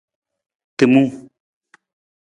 Timung. 0.77 1.11